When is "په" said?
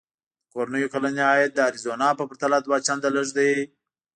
2.17-2.23